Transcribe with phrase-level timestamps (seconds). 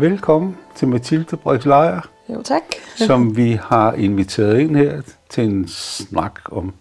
[0.00, 2.62] Velkommen til Mathilde Brix Lejr, Jo, tak.
[2.96, 6.72] som vi har inviteret ind her til en snak om,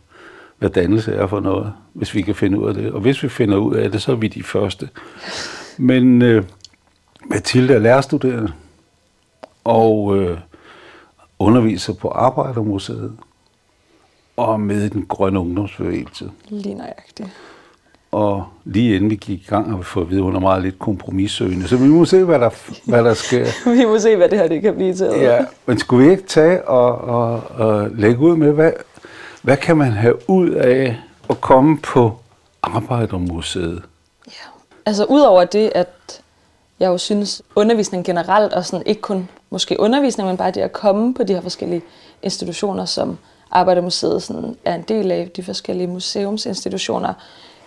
[0.57, 2.92] hvad dannelse er for noget, hvis vi kan finde ud af det.
[2.92, 4.90] Og hvis vi finder ud af det, så er vi de første.
[5.77, 6.44] Men øh,
[7.26, 8.54] Mathilde er lærerstuderende
[9.63, 10.38] og øh,
[11.40, 13.17] underviser på Arbejdermuseet
[14.38, 16.31] og med den grønne ungdomsbevægelse.
[16.49, 17.30] Lige nøjagtigt.
[18.12, 20.40] Og lige inden vi gik i gang, har vi fået at vide, at hun er
[20.40, 21.68] meget lidt kompromissøgende.
[21.68, 22.49] Så vi må se, hvad der,
[22.90, 23.45] hvad der sker.
[23.80, 25.05] Vi må se, hvad det her det kan blive til.
[25.05, 28.72] Ja, men skulle vi ikke tage og, og, og lægge ud med, hvad,
[29.41, 30.98] hvad kan man have ud af
[31.30, 32.18] at komme på
[32.63, 33.82] Arbejdermuseet?
[34.27, 34.32] ja.
[34.85, 36.21] Altså udover det, at
[36.80, 40.73] jeg jo synes, undervisning generelt, og sådan ikke kun måske undervisning, men bare det at
[40.73, 41.82] komme på de her forskellige
[42.21, 43.18] institutioner, som
[43.52, 47.13] Arbejdermuseet sådan er en del af, de forskellige museumsinstitutioner,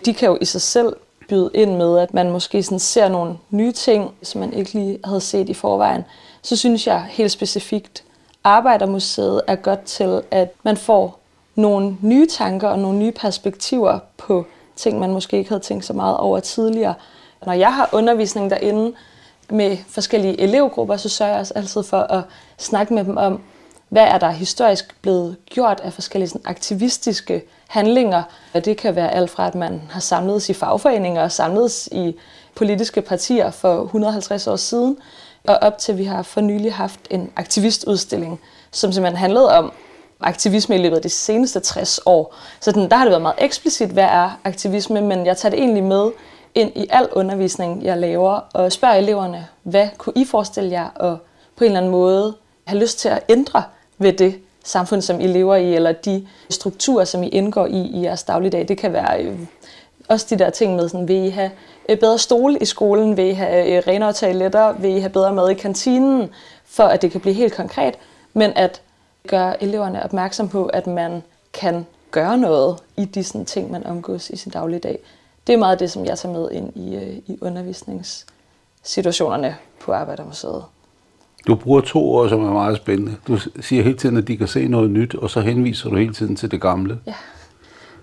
[0.05, 0.95] de kan jo i sig selv
[1.29, 4.99] byde ind med, at man måske sådan ser nogle nye ting, som man ikke lige
[5.03, 6.03] havde set i forvejen.
[6.41, 8.03] Så synes jeg helt specifikt,
[8.43, 11.19] Arbejdermuseet er godt til, at man får
[11.55, 15.93] nogle nye tanker og nogle nye perspektiver på ting, man måske ikke havde tænkt så
[15.93, 16.93] meget over tidligere.
[17.45, 18.93] Når jeg har undervisning derinde
[19.49, 22.23] med forskellige elevgrupper, så sørger jeg også altid for at
[22.57, 23.41] snakke med dem om,
[23.93, 28.23] hvad er der historisk blevet gjort af forskellige sådan, aktivistiske handlinger.
[28.53, 32.15] Og det kan være alt fra, at man har samledes i fagforeninger og samledes i
[32.55, 34.97] politiske partier for 150 år siden,
[35.47, 38.39] og op til, at vi har for nylig haft en aktivistudstilling,
[38.71, 39.71] som simpelthen handlede om
[40.19, 42.35] aktivisme i løbet af de seneste 60 år.
[42.59, 45.59] Så den, der har det været meget eksplicit, hvad er aktivisme, men jeg tager det
[45.59, 46.11] egentlig med
[46.55, 51.17] ind i al undervisning, jeg laver, og spørger eleverne, hvad kunne I forestille jer at
[51.57, 53.63] på en eller anden måde have lyst til at ændre
[53.97, 58.01] ved det samfund, som I lever i, eller de strukturer, som I indgår i i
[58.01, 58.67] jeres dagligdag.
[58.67, 59.39] Det kan være øh,
[60.07, 61.51] også de der ting med, sådan, vil I have
[61.89, 65.33] øh, bedre stole i skolen, vil I have øh, renere toiletter, vil I have bedre
[65.33, 66.29] mad i kantinen,
[66.65, 67.95] for at det kan blive helt konkret,
[68.33, 68.81] men at
[69.27, 71.23] gøre eleverne opmærksom på, at man
[71.53, 74.99] kan gøre noget i de sådan, ting, man omgås i sin dagligdag.
[75.47, 80.63] Det er meget det, som jeg tager med ind i, øh, i undervisningssituationerne på Arbejdermuseet.
[81.47, 83.15] Du bruger to ord, som er meget spændende.
[83.27, 86.13] Du siger hele tiden, at de kan se noget nyt, og så henviser du hele
[86.13, 86.99] tiden til det gamle.
[87.07, 87.13] Ja.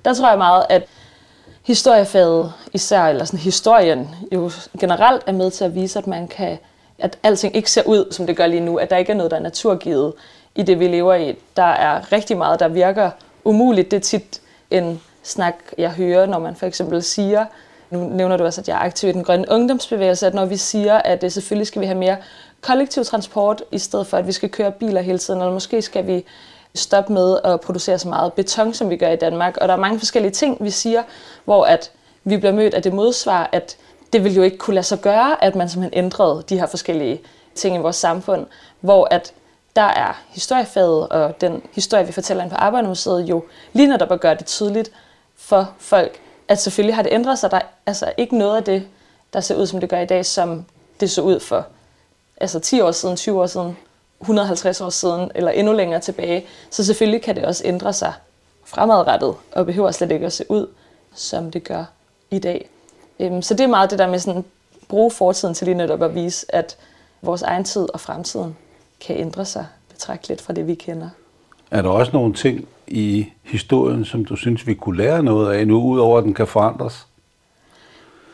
[0.04, 0.84] Der tror jeg meget, at
[1.62, 6.58] historiefaget især, eller sådan historien jo generelt er med til at vise, at man kan,
[6.98, 9.30] at alting ikke ser ud, som det gør lige nu, at der ikke er noget,
[9.30, 10.12] der er naturgivet
[10.54, 11.36] i det, vi lever i.
[11.56, 13.10] Der er rigtig meget, der virker
[13.44, 13.90] umuligt.
[13.90, 14.40] Det er tit
[14.70, 17.44] en snak, jeg hører, når man for eksempel siger,
[17.90, 20.56] nu nævner du også, at jeg er aktiv i den grønne ungdomsbevægelse, at når vi
[20.56, 22.16] siger, at det selvfølgelig skal vi have mere
[22.60, 26.06] kollektiv transport, i stedet for at vi skal køre biler hele tiden, eller måske skal
[26.06, 26.24] vi
[26.74, 29.56] stoppe med at producere så meget beton, som vi gør i Danmark.
[29.56, 31.02] Og der er mange forskellige ting, vi siger,
[31.44, 31.90] hvor at
[32.24, 33.76] vi bliver mødt af det modsvar, at
[34.12, 37.20] det vil jo ikke kunne lade sig gøre, at man simpelthen ændrede de her forskellige
[37.54, 38.46] ting i vores samfund,
[38.80, 39.32] hvor at
[39.76, 44.20] der er historiefaget og den historie, vi fortæller ind på Arbejdermuseet, jo lige netop at
[44.20, 44.90] gøre det tydeligt
[45.36, 47.50] for folk, at selvfølgelig har det ændret sig.
[47.50, 48.86] Der er altså ikke noget af det,
[49.32, 50.64] der ser ud, som det gør i dag, som
[51.00, 51.66] det så ud for
[52.40, 53.76] altså 10 år siden, 20 år siden,
[54.20, 56.44] 150 år siden, eller endnu længere tilbage.
[56.70, 58.12] Så selvfølgelig kan det også ændre sig
[58.64, 60.66] fremadrettet, og behøver slet ikke at se ud,
[61.14, 61.84] som det gør
[62.30, 62.68] i dag.
[63.20, 64.44] Øhm, så det er meget det der med sådan
[64.88, 66.76] bruge fortiden til lige netop at vise, at
[67.22, 68.56] vores egen tid og fremtiden
[69.00, 71.08] kan ændre sig betragteligt fra det, vi kender.
[71.70, 75.66] Er der også nogle ting i historien, som du synes, vi kunne lære noget af
[75.66, 77.06] nu, udover at den kan forandres?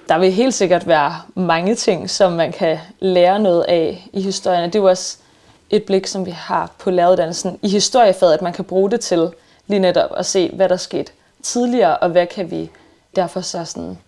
[0.09, 4.65] Der vil helt sikkert være mange ting, som man kan lære noget af i historien.
[4.65, 5.17] Det er jo også
[5.71, 9.31] et blik, som vi har på læreruddannelsen i historiefaget, at man kan bruge det til
[9.67, 11.13] lige netop at se, hvad der skete
[11.43, 12.71] tidligere, og hvad kan vi
[13.17, 13.99] derfor så sådan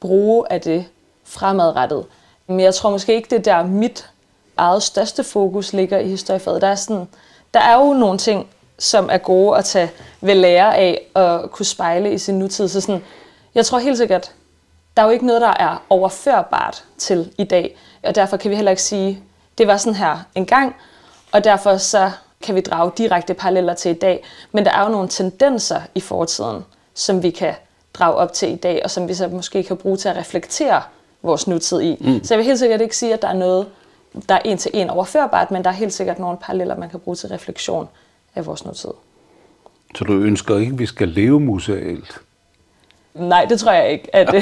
[0.00, 0.84] bruge af det
[1.24, 2.06] fremadrettet.
[2.46, 4.10] Men jeg tror måske ikke, det er der mit
[4.56, 6.62] eget største fokus ligger i historiefaget.
[6.62, 7.08] Der er, sådan,
[7.54, 8.46] der er jo nogle ting,
[8.78, 9.90] som er gode at tage
[10.20, 12.68] ved lære af og kunne spejle i sin nutid.
[12.68, 13.04] Så sådan,
[13.54, 14.32] jeg tror helt sikkert,
[14.96, 17.76] der er jo ikke noget, der er overførbart til i dag.
[18.02, 19.22] Og derfor kan vi heller ikke sige,
[19.58, 20.76] det var sådan her en gang,
[21.32, 22.10] og derfor så
[22.42, 24.24] kan vi drage direkte paralleller til i dag.
[24.52, 26.64] Men der er jo nogle tendenser i fortiden,
[26.94, 27.54] som vi kan
[27.94, 30.82] drage op til i dag, og som vi så måske kan bruge til at reflektere
[31.22, 31.96] vores nutid i.
[32.00, 32.24] Mm.
[32.24, 33.66] Så jeg vil helt sikkert ikke sige, at der er noget,
[34.28, 37.00] der er en til en overførbart, men der er helt sikkert nogle paralleller, man kan
[37.00, 37.88] bruge til refleksion
[38.34, 38.90] af vores nutid.
[39.94, 42.20] Så du ønsker ikke, at vi skal leve musealt?
[43.14, 44.34] Nej, det tror jeg ikke, at,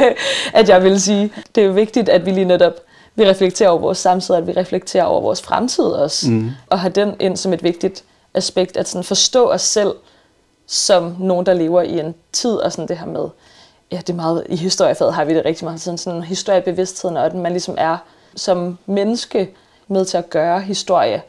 [0.60, 1.32] at jeg vil sige.
[1.54, 2.72] Det er jo vigtigt, at vi lige netop
[3.16, 6.50] vi reflekterer over vores samtid, at vi reflekterer over vores fremtid også, mm.
[6.70, 9.94] og har den ind som et vigtigt aspekt, at sådan forstå os selv
[10.66, 13.28] som nogen, der lever i en tid, og sådan det her med,
[13.92, 17.26] ja, det er meget, i historiefaget har vi det rigtig meget sådan, sådan historiebevidstheden, og
[17.26, 17.96] at man ligesom er
[18.34, 19.50] som menneske
[19.88, 21.22] med til at gøre historie,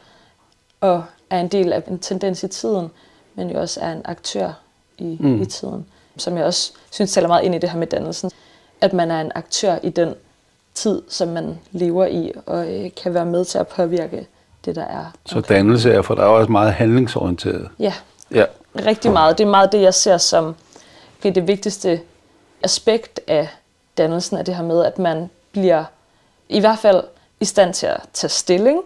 [0.80, 2.90] og er en del af en tendens i tiden,
[3.34, 4.52] men jo også er en aktør
[4.98, 5.42] i, mm.
[5.42, 5.86] i tiden,
[6.18, 8.30] som jeg også synes tæller meget ind i det her med dannelsen,
[8.80, 10.14] at man er en aktør i den
[10.74, 14.26] tid, som man lever i, og øh, kan være med til at påvirke
[14.64, 15.04] det, der er.
[15.26, 17.68] Så dannelse er for dig også meget handlingsorienteret?
[17.78, 17.92] Ja,
[18.30, 18.44] ja.
[18.86, 19.38] rigtig meget.
[19.38, 20.54] Det er meget det, jeg ser som
[21.18, 22.00] okay, det vigtigste
[22.62, 23.48] aspekt af
[23.98, 25.84] dannelsen, er det her med, at man bliver
[26.48, 27.04] i hvert fald
[27.40, 28.80] i stand til at tage stilling,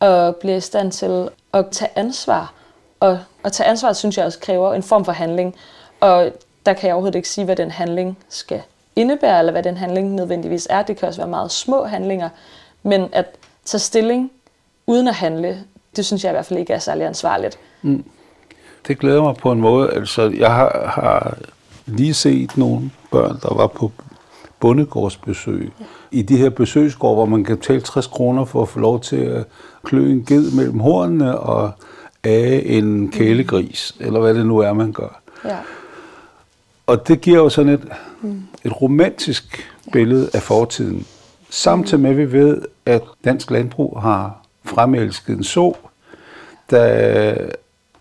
[0.00, 2.52] og bliver i stand til at tage ansvar.
[3.00, 5.54] Og at tage ansvar, synes jeg også kræver en form for handling.
[6.00, 6.32] Og
[6.66, 8.62] der kan jeg overhovedet ikke sige, hvad den handling skal
[8.96, 10.82] indebære, eller hvad den handling nødvendigvis er.
[10.82, 12.28] Det kan også være meget små handlinger.
[12.82, 13.26] Men at
[13.64, 14.30] tage stilling
[14.86, 15.64] uden at handle,
[15.96, 17.58] det synes jeg i hvert fald ikke er særlig ansvarligt.
[17.82, 18.04] Mm.
[18.88, 19.90] Det glæder mig på en måde.
[19.90, 21.38] Altså, jeg har, har
[21.86, 23.92] lige set nogle børn, der var på
[24.60, 25.72] bondegårdsbesøg.
[25.80, 25.84] Ja.
[26.10, 29.16] I de her besøgsgård, hvor man kan betale 60 kroner for at få lov til
[29.16, 29.44] at
[29.84, 31.70] klø en ged mellem hornene og
[32.24, 34.06] af en kælegris, mm.
[34.06, 35.20] eller hvad det nu er, man gør.
[35.44, 35.56] Ja.
[36.86, 37.88] Og det giver jo sådan et,
[38.22, 38.42] mm.
[38.64, 41.06] et romantisk billede af fortiden.
[41.50, 45.76] Samtidig med, at vi ved, at dansk landbrug har fremelsket en så,
[46.70, 47.34] der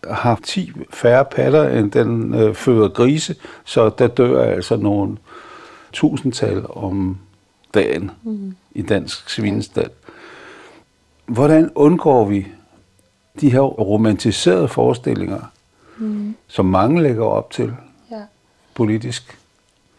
[0.09, 3.35] har 10 færre patter, end den øh, føder grise,
[3.65, 5.17] så der dør altså nogle
[5.93, 7.17] tusindtal om
[7.73, 8.55] dagen mm.
[8.71, 9.91] i dansk svinestald.
[11.25, 12.47] Hvordan undgår vi
[13.41, 15.51] de her romantiserede forestillinger,
[15.97, 16.35] mm.
[16.47, 17.73] som mange lægger op til
[18.75, 19.37] politisk?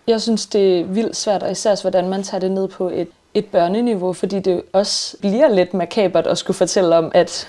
[0.07, 3.09] Jeg synes, det er vildt svært, og især hvordan man tager det ned på et,
[3.35, 7.49] et børneniveau, fordi det også bliver lidt makabert at skulle fortælle om, at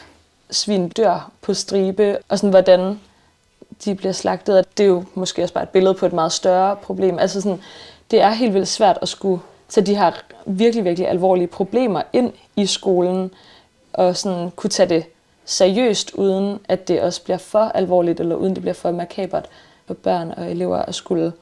[0.52, 3.00] svin dør på stribe, og sådan hvordan
[3.86, 4.58] de bliver slagtet.
[4.58, 7.20] Og Det er jo måske også bare et billede på et meget større problem.
[7.20, 7.62] Altså sådan,
[8.12, 10.12] det er helt vildt svært at skulle tage de her
[10.46, 13.32] virkelig, virkelig alvorlige problemer ind i skolen,
[13.94, 15.06] og sådan kunne tage det
[15.46, 19.46] seriøst, uden at det også bliver for alvorligt, eller uden det bliver for makabert
[19.88, 21.34] for børn og elever at skulle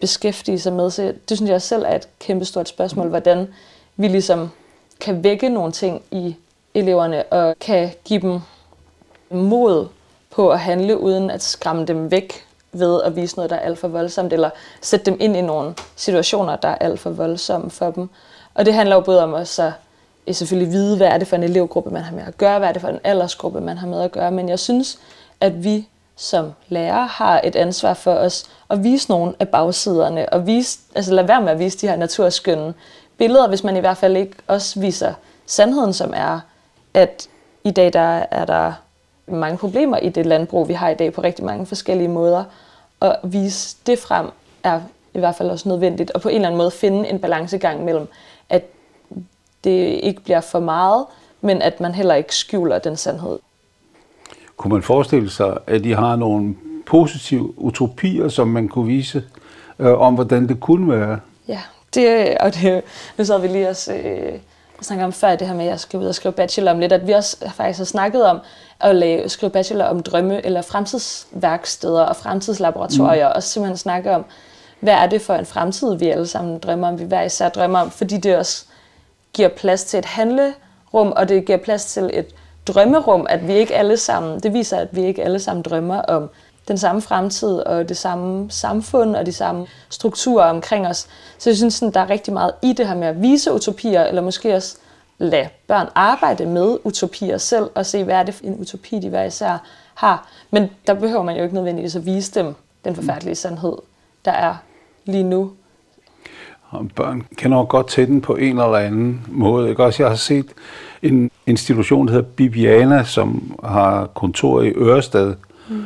[0.00, 0.90] beskæftige sig med.
[0.90, 3.48] Så det synes jeg selv er et kæmpestort spørgsmål, hvordan
[3.96, 4.50] vi ligesom
[5.00, 6.36] kan vække nogle ting i
[6.74, 8.40] eleverne og kan give dem
[9.30, 9.88] mod
[10.30, 13.78] på at handle uden at skræmme dem væk ved at vise noget, der er alt
[13.78, 14.50] for voldsomt, eller
[14.80, 18.08] sætte dem ind i nogle situationer, der er alt for voldsomme for dem.
[18.54, 19.72] Og det handler jo både om at så
[20.32, 22.72] selvfølgelig vide, hvad er det for en elevgruppe, man har med at gøre, hvad er
[22.72, 24.98] det for en aldersgruppe, man har med at gøre, men jeg synes,
[25.40, 25.88] at vi
[26.20, 31.14] som lærer har et ansvar for os at vise nogle af bagsiderne, og vise, altså
[31.14, 32.74] lade være med at vise de her naturskønne
[33.18, 35.14] billeder, hvis man i hvert fald ikke også viser
[35.46, 36.40] sandheden, som er,
[36.94, 37.28] at
[37.64, 38.72] i dag der er der
[39.26, 42.44] mange problemer i det landbrug, vi har i dag på rigtig mange forskellige måder.
[43.00, 44.30] Og vise det frem
[44.64, 44.80] er
[45.14, 48.08] i hvert fald også nødvendigt, og på en eller anden måde finde en balancegang mellem,
[48.48, 48.62] at
[49.64, 51.06] det ikke bliver for meget,
[51.40, 53.38] men at man heller ikke skjuler den sandhed.
[54.60, 56.54] Kunne man forestille sig, at de har nogle
[56.86, 59.22] positive utopier, som man kunne vise
[59.78, 61.18] øh, om, hvordan det kunne være?
[61.48, 61.60] Ja,
[61.94, 62.82] det, og det,
[63.18, 64.38] nu sad vi lige også øh,
[64.80, 66.92] snakke om før det her med, at jeg skal ud og skrive bachelor om lidt,
[66.92, 68.38] at vi også faktisk har snakket om
[68.80, 73.32] at lave, skrive bachelor om drømme eller fremtidsværksteder og fremtidslaboratorier, mm.
[73.36, 74.24] og simpelthen snakke om,
[74.80, 77.78] hvad er det for en fremtid, vi alle sammen drømmer om, vi hver især drømmer
[77.78, 78.64] om, fordi det også
[79.32, 82.26] giver plads til et handlerum, og det giver plads til et
[82.66, 86.30] drømmerum, at vi ikke alle sammen, det viser, at vi ikke alle sammen drømmer om
[86.68, 91.08] den samme fremtid og det samme samfund og de samme strukturer omkring os.
[91.38, 94.04] Så jeg synes, sådan, der er rigtig meget i det her med at vise utopier,
[94.04, 94.76] eller måske også
[95.18, 99.08] lade børn arbejde med utopier selv, og se, hvad er det for en utopi, de
[99.08, 99.58] hver især
[99.94, 100.28] har.
[100.50, 103.76] Men der behøver man jo ikke nødvendigvis at vise dem den forfærdelige sandhed,
[104.24, 104.54] der er
[105.04, 105.52] lige nu.
[106.70, 109.70] Og børn kender godt til den på en eller anden måde.
[109.70, 109.84] Ikke?
[109.84, 110.46] Også jeg har set
[111.02, 115.34] en institution, der hedder Bibiana, som har kontor i Ørestad,
[115.68, 115.84] mm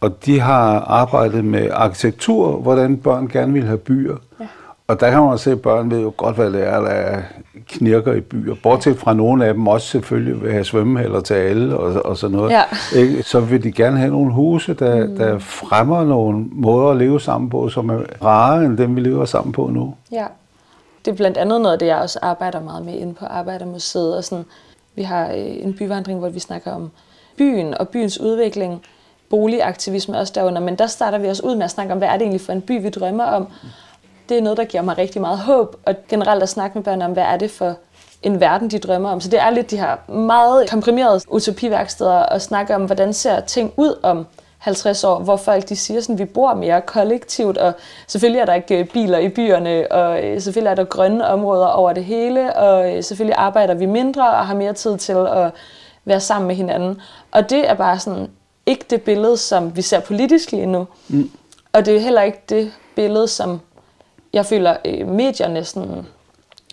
[0.00, 4.16] og de har arbejdet med arkitektur, hvordan børn gerne vil have byer.
[4.40, 4.46] Ja.
[4.88, 7.22] Og der kan man se, at børn ved jo godt, hvad det er, der er
[7.68, 8.54] knirker i byer.
[8.62, 12.36] Bortset fra nogle af dem også selvfølgelig vil have svømmehaller til alle og, og sådan
[12.36, 12.50] noget.
[12.50, 12.62] Ja.
[12.98, 13.22] Ikke?
[13.22, 15.16] Så vil de gerne have nogle huse, der, mm.
[15.16, 19.24] der fremmer nogle måder at leve sammen på, som er rare end dem, vi lever
[19.24, 19.94] sammen på nu.
[20.12, 20.24] Ja,
[21.06, 24.16] det er blandt andet noget af det, jeg også arbejder meget med inde på Arbejdermuseet.
[24.16, 24.44] Og sådan,
[24.94, 26.90] vi har øh, en byvandring, hvor vi snakker om
[27.36, 28.82] byen og byens udvikling
[29.30, 32.12] boligaktivisme også derunder, men der starter vi også ud med at snakke om, hvad er
[32.12, 33.48] det egentlig for en by, vi drømmer om.
[34.28, 37.02] Det er noget, der giver mig rigtig meget håb, og generelt at snakke med børn
[37.02, 37.76] om, hvad er det for
[38.22, 39.20] en verden, de drømmer om.
[39.20, 43.72] Så det er lidt de her meget komprimerede utopiværksteder, og snakke om, hvordan ser ting
[43.76, 44.26] ud om
[44.66, 47.72] 50 år, hvor folk de siger sådan, at vi bor mere kollektivt, og
[48.06, 51.66] selvfølgelig er der ikke øh, biler i byerne, og øh, selvfølgelig er der grønne områder
[51.66, 55.50] over det hele, og øh, selvfølgelig arbejder vi mindre og har mere tid til at
[56.04, 57.00] være sammen med hinanden.
[57.32, 58.30] Og det er bare sådan
[58.66, 60.86] ikke det billede, som vi ser politisk lige nu.
[61.08, 61.30] Mm.
[61.72, 63.60] Og det er heller ikke det billede, som
[64.32, 66.06] jeg føler medierne sådan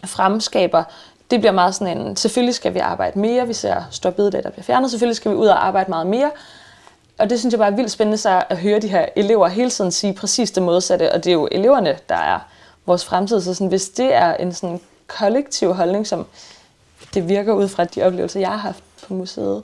[0.05, 0.83] fremskaber.
[1.31, 4.49] Det bliver meget sådan en, selvfølgelig skal vi arbejde mere, vi ser stor bededag, der
[4.49, 6.31] bliver fjernet, selvfølgelig skal vi ud og arbejde meget mere,
[7.17, 9.69] og det synes jeg bare er vildt spændende så at høre de her elever hele
[9.69, 12.39] tiden sige præcis det modsatte, og det er jo eleverne, der er
[12.85, 13.41] vores fremtid.
[13.41, 16.25] Så sådan, hvis det er en sådan kollektiv holdning, som
[17.13, 19.63] det virker ud fra de oplevelser, jeg har haft på museet,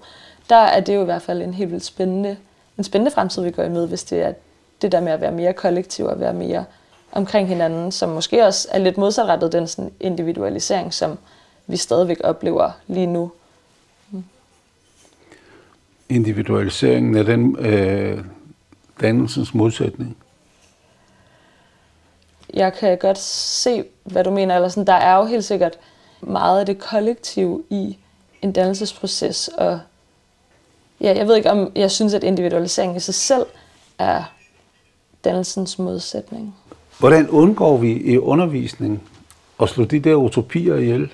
[0.50, 2.38] der er det jo i hvert fald en helt vildt spændende,
[2.78, 4.34] en spændende fremtid, vi går imod, hvis det er
[4.82, 6.66] det der med at være mere kollektiv og være mere
[7.12, 11.18] omkring hinanden, som måske også er lidt modsatrettet den sådan individualisering, som
[11.68, 13.32] vi stadigvæk oplever lige nu
[16.10, 18.24] individualiseringen af den øh,
[19.02, 20.18] dannelsens modsætning?
[22.54, 24.56] Jeg kan godt se, hvad du mener.
[24.56, 25.80] Eller sådan, der er jo helt sikkert
[26.22, 27.98] meget af det kollektiv i
[28.42, 29.48] en dannelsesproces.
[29.48, 29.80] Og
[31.02, 33.46] ja, jeg ved ikke, om jeg synes, at individualisering i sig selv
[34.00, 34.24] er
[35.24, 36.56] dannelsens modsætning.
[37.00, 39.04] Hvordan undgår vi i undervisning
[39.62, 41.14] at slå de der utopier ihjel?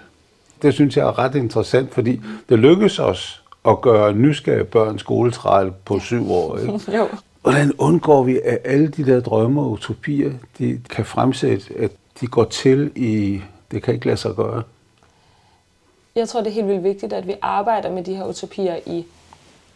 [0.62, 5.72] Det synes jeg er ret interessant, fordi det lykkes os at gøre nysgerrige børn skoletræl
[5.86, 6.58] på syv år.
[6.58, 6.80] Ikke?
[6.98, 7.08] jo.
[7.42, 11.92] Hvordan undgår vi, at alle de der drømme og utopier, de kan fremsætte, at
[12.22, 13.42] de går til i,
[13.72, 14.64] det kan ikke lade sig gøre?
[16.16, 19.06] Jeg tror, det er helt vildt vigtigt, at vi arbejder med de her utopier i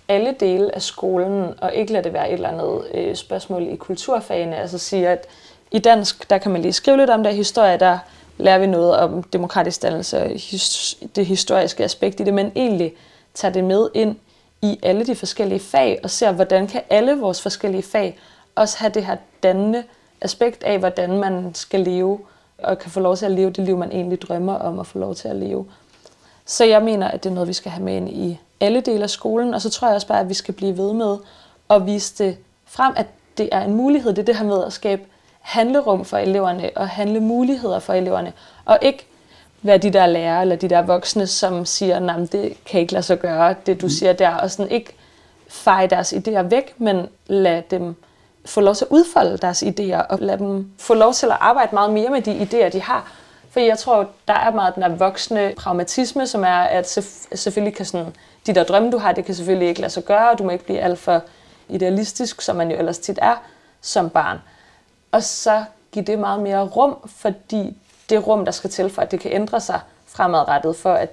[0.08, 3.76] alle dele af skolen, og ikke lade det være et eller andet øh, spørgsmål i
[3.76, 4.56] kulturfagene.
[4.56, 5.28] Altså sige, at
[5.72, 7.36] i dansk, der kan man lige skrive lidt om det.
[7.36, 7.98] historie, der
[8.38, 10.30] lærer vi noget om demokratisk dannelse og
[11.16, 12.94] det historiske aspekt i det, men egentlig
[13.34, 14.16] tager det med ind
[14.62, 18.20] i alle de forskellige fag og ser, hvordan kan alle vores forskellige fag
[18.56, 19.84] også have det her dannende
[20.22, 22.20] aspekt af, hvordan man skal leve
[22.58, 25.00] og kan få lov til at leve det liv, man egentlig drømmer om at få
[25.00, 25.66] lov til at leve.
[26.46, 29.04] Så jeg mener, at det er noget, vi skal have med ind i alle dele
[29.04, 31.18] af skolen, og så tror jeg også bare, at vi skal blive ved med
[31.70, 33.08] at vise det frem, at
[33.38, 34.14] det er en mulighed.
[34.14, 35.02] Det er det her med at skabe
[35.40, 38.34] handlerum for eleverne og handle muligheder for eleverne,
[38.66, 39.08] og ikke
[39.62, 43.04] være de der lærere eller de der voksne, som siger, at det kan ikke lade
[43.04, 43.90] sig gøre, det du mm.
[43.90, 44.96] siger der, og sådan ikke
[45.48, 47.96] feje deres idéer væk, men lad dem
[48.46, 51.70] få lov til at udfolde deres idéer, og lad dem få lov til at arbejde
[51.74, 53.12] meget mere med de idéer, de har.
[53.52, 56.90] For jeg tror, der er meget den der voksne pragmatisme, som er, at
[57.36, 58.16] selvfølgelig kan sådan,
[58.48, 60.50] de der drømme, du har, det kan selvfølgelig ikke lade sig gøre, og du må
[60.50, 61.22] ikke blive alt for
[61.70, 63.36] idealistisk, som man jo ellers tit er
[63.82, 64.38] som barn.
[65.12, 67.78] Og så give det meget mere rum, fordi
[68.10, 71.10] det rum, der skal til for, at det kan ændre sig fremadrettet, for at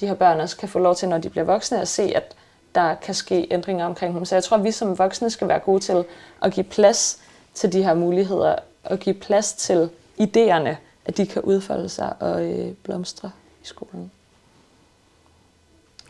[0.00, 2.34] de her børn også kan få lov til, når de bliver voksne, at se, at
[2.74, 4.24] der kan ske ændringer omkring dem.
[4.24, 6.04] Så jeg tror, at vi som voksne skal være gode til
[6.42, 7.18] at give plads
[7.54, 12.44] til de her muligheder, og give plads til idéerne, at de kan udfolde sig og
[12.44, 13.30] øh, blomstre
[13.62, 14.10] i skolen.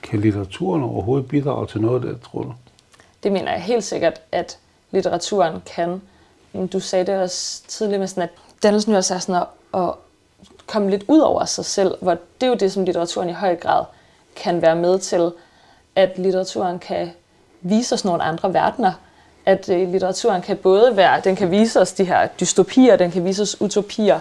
[0.03, 2.55] Kan litteraturen overhovedet bidrage til noget af det, tror du?
[3.23, 4.59] Det mener jeg helt sikkert, at
[4.91, 6.03] litteraturen kan.
[6.73, 8.31] Du sagde det også tidligere med sådan, at
[8.62, 9.95] dannelsen jo også er sådan at, at
[10.73, 13.57] komme lidt ud over sig selv, hvor det er jo det, som litteraturen i høj
[13.57, 13.85] grad
[14.37, 15.33] kan være med til,
[15.97, 17.11] at litteraturen kan
[17.61, 18.93] vise os nogle andre verdener,
[19.47, 23.25] at øh, litteraturen kan både være, den kan vise os de her dystopier, den kan
[23.25, 24.19] vise os utopier,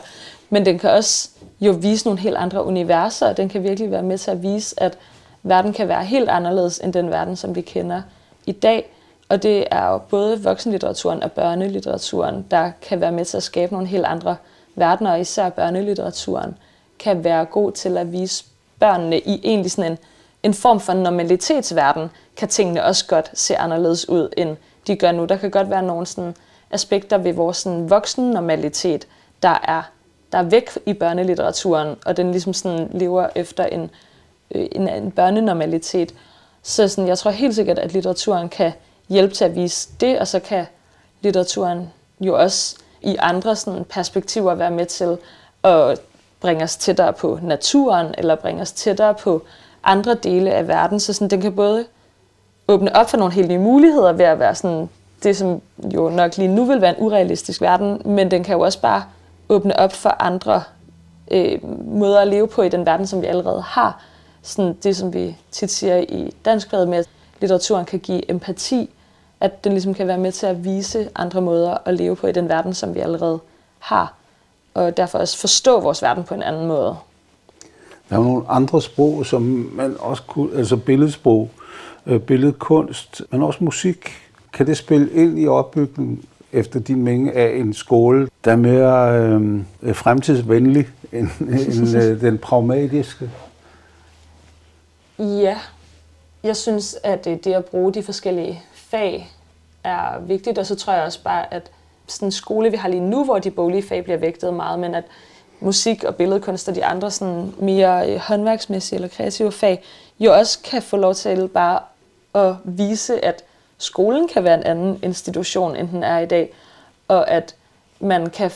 [0.49, 1.29] men den kan også
[1.61, 4.83] jo vise nogle helt andre universer, og den kan virkelig være med til at vise,
[4.83, 4.97] at
[5.43, 8.01] verden kan være helt anderledes end den verden, som vi kender
[8.45, 8.93] i dag.
[9.29, 13.73] Og det er jo både voksenlitteraturen og børnelitteraturen, der kan være med til at skabe
[13.73, 14.35] nogle helt andre
[14.75, 16.57] verden, og især børnelitteraturen,
[16.99, 18.45] kan være god til at vise
[18.79, 19.97] børnene i egentlig sådan en,
[20.43, 25.25] en form for normalitetsverden, kan tingene også godt se anderledes ud, end de gør nu.
[25.25, 26.35] Der kan godt være nogle sådan
[26.71, 29.07] aspekter ved vores sådan voksen normalitet,
[29.43, 29.81] der er,
[30.31, 33.89] der er væk i børnelitteraturen, og den ligesom sådan lever efter en,
[34.51, 36.13] øh, en, en børnenormalitet.
[36.63, 38.71] Så sådan, jeg tror helt sikkert, at litteraturen kan
[39.09, 40.65] hjælpe til at vise det, og så kan
[41.21, 45.17] litteraturen jo også i andre sådan, perspektiver være med til
[45.63, 45.99] at
[46.41, 49.43] bringe os tættere på naturen, eller bringe os tættere på
[49.83, 50.99] andre dele af verden.
[50.99, 51.85] Så sådan, den kan både
[52.67, 54.89] åbne op for nogle helt nye muligheder ved at være sådan,
[55.23, 55.61] det, som
[55.93, 59.03] jo nok lige nu vil være en urealistisk verden, men den kan jo også bare
[59.49, 60.63] åbne op for andre
[61.31, 64.03] øh, måder at leve på i den verden, som vi allerede har.
[64.41, 67.09] Sådan det, som vi tit siger i dansk med, at
[67.41, 68.89] litteraturen kan give empati
[69.41, 72.31] at den ligesom kan være med til at vise andre måder at leve på i
[72.31, 73.39] den verden, som vi allerede
[73.79, 74.13] har.
[74.73, 76.95] Og derfor også forstå vores verden på en anden måde.
[78.09, 81.49] Der er nogle andre sprog, som man også kunne, altså billedsprog,
[82.05, 84.11] øh, billedkunst, men også musik.
[84.53, 89.19] kan det spille ind i opbygningen efter din mening af en skole, der er mere
[89.81, 93.29] øh, fremtidsvenlig end, end øh, den pragmatiske?
[95.19, 95.57] Ja,
[96.43, 99.31] jeg synes, at øh, det at bruge de forskellige fag
[99.83, 101.71] er vigtigt, og så tror jeg også bare, at
[102.07, 104.95] sådan en skole, vi har lige nu, hvor de boglige fag bliver vægtet meget, men
[104.95, 105.03] at
[105.59, 109.83] musik og billedkunst og de andre sådan mere øh, håndværksmæssige eller kreative fag,
[110.19, 111.79] jo også kan få lov til bare
[112.35, 113.43] at vise, at
[113.77, 116.53] skolen kan være en anden institution, end den er i dag,
[117.07, 117.55] og at
[117.99, 118.51] man kan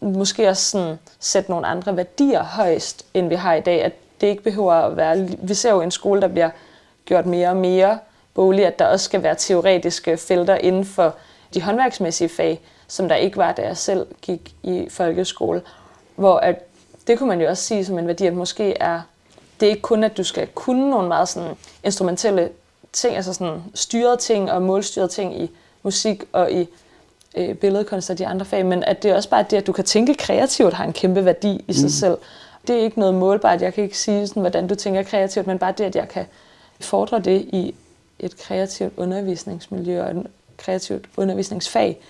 [0.00, 4.26] måske også sådan sætte nogle andre værdier højst, end vi har i dag, at det
[4.26, 5.28] ikke behøver at være...
[5.42, 6.50] Vi ser jo en skole, der bliver
[7.06, 7.98] gjort mere og mere
[8.34, 11.14] bolig, at der også skal være teoretiske felter inden for
[11.54, 15.62] de håndværksmæssige fag, som der ikke var, da jeg selv gik i folkeskole.
[16.16, 16.62] Hvor at,
[17.06, 19.00] det kunne man jo også sige som en værdi, at måske er
[19.60, 22.50] det er ikke kun, at du skal kunne nogle meget sådan instrumentelle
[22.92, 25.50] ting, altså sådan styrede ting og målstyrede ting i
[25.82, 26.68] musik og i
[27.36, 29.72] øh, billedkunst og de andre fag, men at det er også bare det, at du
[29.72, 31.88] kan tænke kreativt, har en kæmpe værdi i sig mm.
[31.88, 32.18] selv.
[32.66, 33.62] Det er ikke noget målbart.
[33.62, 36.26] Jeg kan ikke sige, sådan, hvordan du tænker kreativt, men bare det, at jeg kan
[36.84, 37.74] fordre det i
[38.18, 40.26] et kreativt undervisningsmiljø og et
[40.56, 42.00] kreativt undervisningsfag,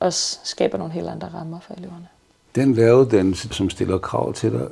[0.00, 2.08] også skaber nogle helt andre rammer for eleverne.
[2.54, 4.68] Den læreruddannelse, som stiller krav til dig,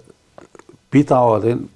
[0.91, 1.71] bidrager den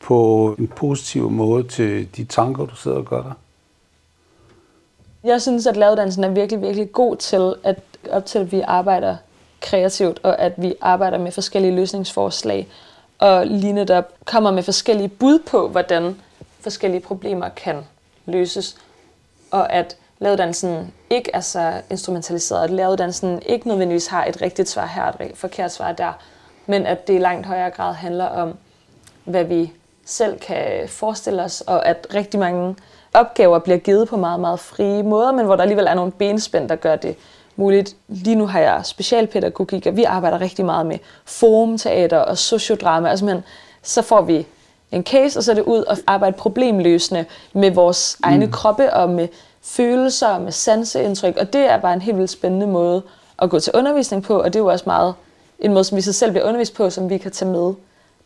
[0.00, 3.32] på en positiv måde til de tanker, du sidder og gør dig?
[5.24, 7.78] Jeg synes, at læreruddannelsen er virkelig, virkelig god til, at
[8.10, 9.16] op til at vi arbejder
[9.60, 12.68] kreativt, og at vi arbejder med forskellige løsningsforslag,
[13.18, 16.16] og lige netop kommer med forskellige bud på, hvordan
[16.64, 17.76] forskellige problemer kan
[18.26, 18.76] løses,
[19.50, 24.86] og at læreruddannelsen ikke er så instrumentaliseret, at læreruddannelsen ikke nødvendigvis har et rigtigt svar
[24.86, 26.12] her og et forkert svar der,
[26.66, 28.56] men at det i langt højere grad handler om,
[29.24, 29.72] hvad vi
[30.04, 32.76] selv kan forestille os, og at rigtig mange
[33.12, 36.68] opgaver bliver givet på meget, meget frie måder, men hvor der alligevel er nogle benspænd,
[36.68, 37.16] der gør det
[37.56, 37.96] muligt.
[38.08, 43.08] Lige nu har jeg specialpædagogik, og vi arbejder rigtig meget med forumteater og sociodrama.
[43.08, 43.44] Altså, men
[43.82, 44.46] så får vi
[44.94, 48.28] en case, og så er det ud og arbejde problemløsende med vores mm.
[48.28, 49.28] egne kroppe og med
[49.62, 51.36] følelser og med sanseindtryk.
[51.36, 53.02] Og det er bare en helt vildt spændende måde
[53.42, 55.14] at gå til undervisning på, og det er jo også meget
[55.58, 57.74] en måde, som vi sig selv bliver undervist på, som vi kan tage med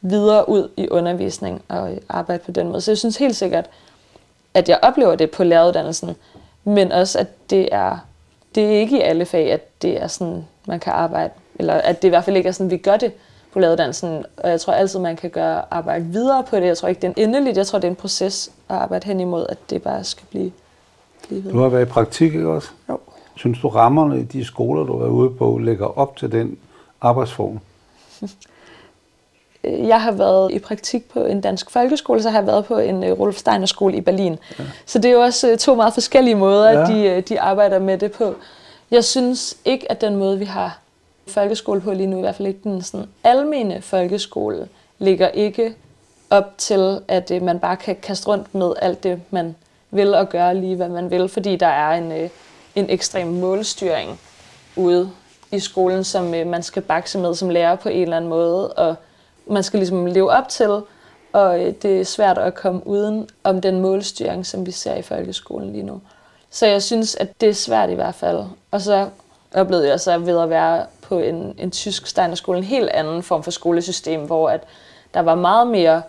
[0.00, 2.80] videre ud i undervisning og arbejde på den måde.
[2.80, 3.66] Så jeg synes helt sikkert,
[4.54, 6.16] at jeg oplever det på læreruddannelsen,
[6.64, 7.98] men også, at det er,
[8.54, 12.02] det er ikke i alle fag, at det er sådan, man kan arbejde, eller at
[12.02, 13.12] det i hvert fald ikke er sådan, vi gør det
[13.52, 14.24] på læreruddannelsen.
[14.36, 16.66] Og jeg tror altid, man kan gøre arbejde videre på det.
[16.66, 17.56] Jeg tror ikke, det er endeligt.
[17.56, 20.52] Jeg tror, det er en proces at arbejde hen imod, at det bare skal blive,
[21.28, 21.52] blive ved.
[21.52, 22.68] Du har været i praktik, ikke også?
[22.88, 22.98] Jo.
[23.36, 26.58] Synes du, rammerne i de skoler, du har været ude på, lægger op til den
[27.00, 27.60] arbejdsform?
[29.64, 32.96] jeg har været i praktik på en dansk folkeskole, så har jeg været på en
[32.96, 34.38] uh, Rudolf Steiner skole i Berlin.
[34.58, 34.64] Ja.
[34.86, 36.86] Så det er jo også uh, to meget forskellige måder, ja.
[36.86, 38.34] de, uh, de arbejder med det på.
[38.90, 40.78] Jeg synes ikke, at den måde, vi har
[41.28, 45.74] folkeskole på lige nu, i hvert fald ikke den sådan almene folkeskole, ligger ikke
[46.30, 49.56] op til, at øh, man bare kan kaste rundt med alt det, man
[49.90, 52.30] vil og gøre lige, hvad man vil, fordi der er en, øh,
[52.74, 54.20] en ekstrem målstyring
[54.76, 55.10] ude
[55.52, 58.72] i skolen, som øh, man skal bakse med som lærer på en eller anden måde,
[58.72, 58.94] og
[59.46, 60.80] man skal ligesom leve op til,
[61.32, 65.02] og øh, det er svært at komme uden om den målstyring, som vi ser i
[65.02, 66.00] folkeskolen lige nu.
[66.50, 68.44] Så jeg synes, at det er svært i hvert fald.
[68.70, 69.08] Og så
[69.54, 73.42] oplevede jeg så ved at være på en, en tysk steinerskole en helt anden form
[73.42, 74.60] for skolesystem, hvor at
[75.14, 76.02] der var meget mere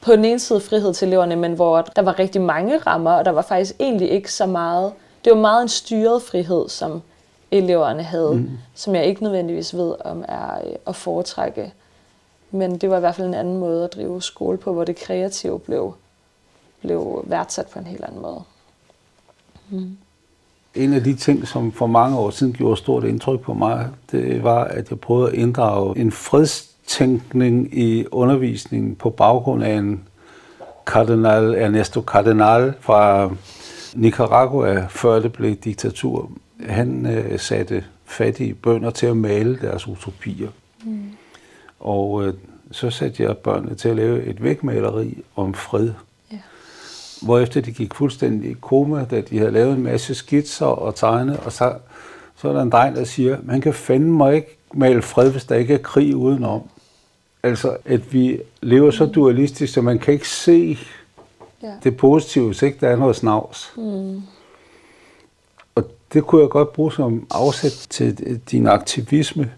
[0.00, 3.24] på den ene side frihed til eleverne, men hvor der var rigtig mange rammer, og
[3.24, 4.92] der var faktisk egentlig ikke så meget.
[5.24, 7.02] Det var meget en styret frihed, som
[7.50, 8.58] eleverne havde, mm.
[8.74, 11.72] som jeg ikke nødvendigvis ved, om er øh, at foretrække.
[12.50, 14.96] Men det var i hvert fald en anden måde at drive skole på, hvor det
[14.96, 15.94] kreative blev,
[16.80, 18.42] blev værdsat på en helt anden måde.
[19.70, 19.98] Mm.
[20.78, 24.42] En af de ting, som for mange år siden gjorde stort indtryk på mig, det
[24.42, 30.04] var, at jeg prøvede at inddrage en fredstænkning i undervisningen på baggrund af en
[30.86, 33.30] kardinal, Ernesto Cardenal fra
[33.94, 36.30] Nicaragua, før det blev diktatur.
[36.68, 40.48] Han øh, satte fattige bønder til at male deres utopier.
[40.84, 41.02] Mm.
[41.80, 42.34] Og øh,
[42.70, 45.90] så satte jeg børnene til at lave et vægmaleri om fred.
[47.22, 47.26] Ja.
[47.26, 51.40] Hvorefter de gik fuldstændig i koma, da de havde lavet en masse skitser og tegne,
[51.40, 51.74] og så,
[52.36, 55.44] så er der en dreng, der siger, man kan fandme mig ikke male fred, hvis
[55.44, 56.62] der ikke er krig udenom.
[57.42, 60.78] Altså, at vi lever så dualistisk, så man kan ikke se
[61.62, 61.72] ja.
[61.84, 63.72] det positive, hvis ikke der er noget snavs.
[63.76, 64.22] Mm.
[65.74, 69.50] Og det kunne jeg godt bruge som afsæt til din aktivisme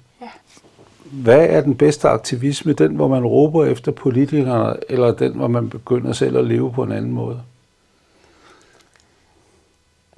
[1.10, 2.72] hvad er den bedste aktivisme?
[2.72, 6.82] Den, hvor man råber efter politikerne, eller den, hvor man begynder selv at leve på
[6.82, 7.42] en anden måde?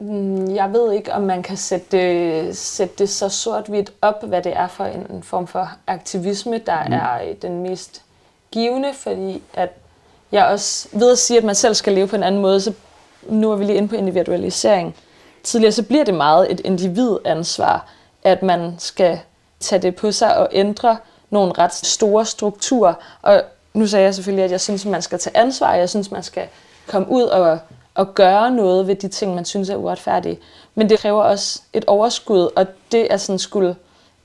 [0.02, 4.42] Mm, Jeg ved ikke, om man kan sætte det, sætte det så sort-hvidt op, hvad
[4.42, 6.92] det er for en form for aktivisme, der mm.
[6.92, 8.02] er øh, den mest
[8.50, 9.70] givende, fordi at
[10.32, 12.72] jeg også ved at sige, at man selv skal leve på en anden måde, så
[13.28, 14.96] nu er vi lige inde på individualisering.
[15.42, 17.86] Tidligere så bliver det meget et individansvar,
[18.24, 19.20] at man skal
[19.60, 20.96] tage det på sig og ændre
[21.30, 22.94] nogle ret store strukturer.
[23.22, 23.42] Og
[23.74, 26.22] nu sagde jeg selvfølgelig, at jeg synes, at man skal tage ansvar, jeg synes, man
[26.22, 26.46] skal
[26.86, 27.58] komme ud og,
[27.94, 30.38] og gøre noget ved de ting, man synes er uretfærdige.
[30.74, 33.76] Men det kræver også et overskud, og det er sådan skulle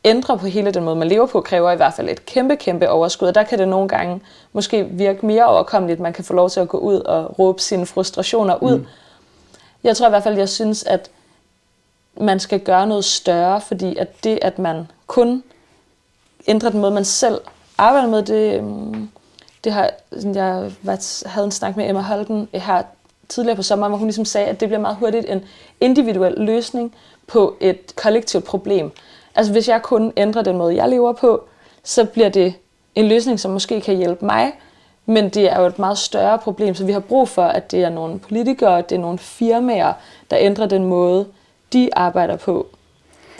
[0.06, 2.90] ændre på hele den måde, man lever på, kræver i hvert fald et kæmpe, kæmpe
[2.90, 3.28] overskud.
[3.28, 4.22] Og der kan det nogle gange
[4.54, 7.86] måske virke mere overkommeligt, man kan få lov til at gå ud og råbe sine
[7.86, 8.78] frustrationer ud.
[8.78, 8.86] Mm.
[9.84, 11.10] Jeg tror i hvert fald, jeg synes, at
[12.18, 15.44] man skal gøre noget større, fordi at det, at man kun
[16.48, 17.42] ændrer den måde, man selv
[17.78, 19.10] arbejder med, det, øhm,
[19.64, 19.92] det har,
[20.34, 20.72] jeg
[21.26, 22.84] havde en snak med Emma Holten her
[23.30, 25.42] tidligere på sommeren, hvor hun ligesom sagde, at det bliver meget hurtigt en
[25.82, 26.96] individuel løsning
[27.28, 28.92] på et kollektivt problem.
[29.36, 31.44] Altså hvis jeg kun ændrer den måde, jeg lever på,
[31.84, 32.54] så bliver det
[32.96, 34.52] en løsning, som måske kan hjælpe mig,
[35.06, 37.84] men det er jo et meget større problem, så vi har brug for, at det
[37.84, 39.94] er nogle politikere, det er nogle firmaer,
[40.32, 41.26] der ændrer den måde,
[41.74, 42.68] de arbejder på.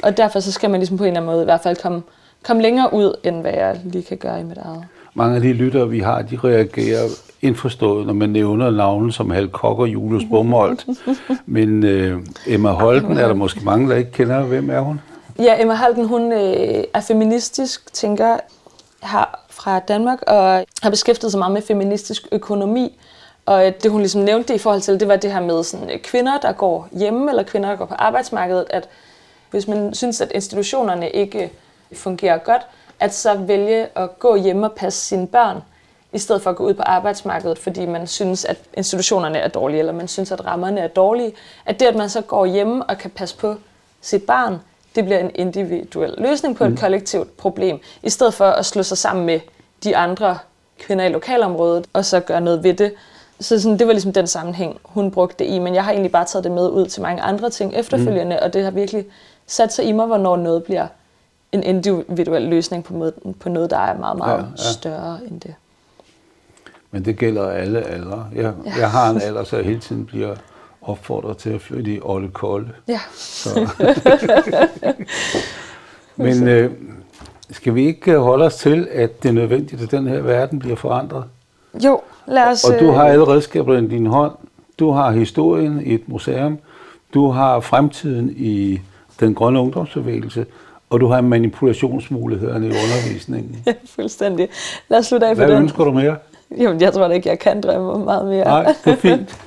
[0.04, 2.02] Og derfor så skal man ligesom på en eller anden måde i hvert fald komme,
[2.44, 4.86] komme længere ud, end hvad jeg lige kan gøre i mit eget.
[5.14, 7.08] Mange af de lyttere, vi har, de reagerer
[7.42, 10.86] indforstået, når man nævner navne som Hal Kok og Julius Bomholdt.
[11.46, 14.44] Men øh, Emma Holten er der måske mange, der ikke kender.
[14.44, 15.02] Hvem er hun?
[15.40, 18.38] Ja, Emma Halden, hun øh, er feministisk tænker
[19.04, 23.00] her fra Danmark, og har beskæftiget sig meget med feministisk økonomi.
[23.46, 25.90] Og øh, det hun ligesom nævnte i forhold til, det var det her med sådan,
[25.90, 28.90] øh, kvinder, der går hjemme, eller kvinder, der går på arbejdsmarkedet, at
[29.52, 31.52] hvis man synes, at institutionerne ikke
[31.94, 32.62] fungerer godt,
[33.00, 35.62] at så vælge at gå hjemme og passe sine børn,
[36.18, 39.80] i stedet for at gå ud på arbejdsmarkedet, fordi man synes, at institutionerne er dårlige,
[39.80, 41.34] eller man synes, at rammerne er dårlige.
[41.66, 43.56] At det, at man så går hjemme og kan passe på
[44.02, 44.60] sit barn,
[44.96, 48.98] det bliver en individuel løsning på et kollektivt problem, i stedet for at slå sig
[48.98, 49.40] sammen med
[49.84, 50.38] de andre
[50.80, 52.94] kvinder i lokalområdet, og så gøre noget ved det.
[53.40, 56.12] Så sådan, det var ligesom den sammenhæng, hun brugte det i, men jeg har egentlig
[56.12, 58.46] bare taget det med ud til mange andre ting efterfølgende, mm.
[58.46, 59.06] og det har virkelig
[59.48, 60.88] sat sig i mig, hvornår noget bliver
[61.52, 64.44] en individuel løsning på, måde, på noget, der er meget, meget ja.
[64.44, 64.72] ja.
[64.74, 65.56] større end det.
[66.92, 68.26] Men det gælder alle aldre.
[68.36, 68.80] Jeg, ja.
[68.80, 70.36] jeg har en alder, så jeg hele tiden bliver
[70.82, 72.70] opfordret til at flytte i Olle Kolde.
[72.88, 73.00] Ja.
[73.16, 73.70] Så.
[76.16, 76.72] Men øh,
[77.52, 80.60] skal vi ikke øh, holde os til, at det er nødvendigt, at den her verden
[80.60, 81.24] bliver forandret?
[81.84, 82.64] Jo, lad os...
[82.64, 84.32] Og du øh, har alle redskaber i din hånd.
[84.80, 86.60] Du har historien i et museum.
[87.14, 88.80] Du har fremtiden i
[89.20, 90.46] den grønne ungdomsbevægelse.
[90.90, 93.64] Og du har manipulationsmulighederne i undervisningen.
[93.66, 94.50] Ja, fuldstændig.
[94.90, 95.62] Lad os slutte af på Hvad den.
[95.62, 96.18] ønsker du mere?
[96.58, 98.44] Jamen, jeg tror da ikke, jeg kan drømme om meget mere.
[98.44, 99.36] Nej, det er fint.